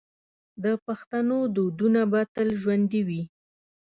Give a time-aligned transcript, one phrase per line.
[0.63, 3.21] د پښتنو دودونه به تل ژوندي وي.